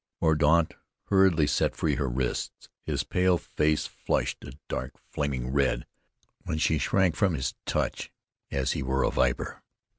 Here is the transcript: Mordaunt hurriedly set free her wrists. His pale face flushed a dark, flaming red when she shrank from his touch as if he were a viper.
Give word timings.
Mordaunt 0.19 0.73
hurriedly 1.09 1.45
set 1.45 1.75
free 1.75 1.93
her 1.93 2.09
wrists. 2.09 2.69
His 2.81 3.03
pale 3.03 3.37
face 3.37 3.85
flushed 3.85 4.43
a 4.43 4.53
dark, 4.67 4.95
flaming 5.11 5.49
red 5.51 5.85
when 6.43 6.57
she 6.57 6.79
shrank 6.79 7.15
from 7.15 7.35
his 7.35 7.53
touch 7.67 8.11
as 8.49 8.69
if 8.69 8.73
he 8.73 8.81
were 8.81 9.03
a 9.03 9.11
viper. 9.11 9.61